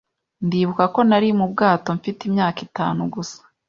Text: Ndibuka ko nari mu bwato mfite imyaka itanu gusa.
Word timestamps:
Ndibuka 0.45 0.83
ko 0.93 0.99
nari 1.09 1.27
mu 1.39 1.45
bwato 1.51 1.89
mfite 1.97 2.21
imyaka 2.29 2.59
itanu 2.67 3.01
gusa. 3.13 3.39